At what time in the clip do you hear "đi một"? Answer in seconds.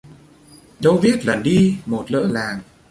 1.43-2.05